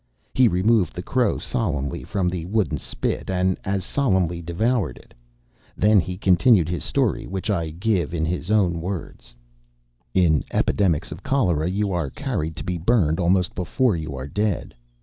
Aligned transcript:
He 0.33 0.47
removed 0.47 0.95
the 0.95 1.03
crow 1.03 1.37
solemnly 1.37 2.01
from 2.01 2.27
the 2.27 2.45
wooden 2.47 2.79
spit 2.79 3.29
and 3.29 3.55
as 3.63 3.85
solemnly 3.85 4.41
devoured 4.41 4.97
it. 4.97 5.13
Then 5.77 5.99
he 5.99 6.17
continued 6.17 6.67
his 6.67 6.83
story, 6.83 7.27
which 7.27 7.51
I 7.51 7.69
give 7.69 8.11
in 8.11 8.25
his 8.25 8.49
own 8.49 8.81
words: 8.81 9.35
"In 10.15 10.43
epidemics 10.49 11.11
of 11.11 11.19
the 11.21 11.29
cholera 11.29 11.69
you 11.69 11.91
are 11.91 12.09
carried 12.09 12.55
to 12.55 12.63
be 12.63 12.79
burned 12.79 13.19
almost 13.19 13.53
before 13.53 13.95
you 13.95 14.15
are 14.15 14.25
dead. 14.27 14.73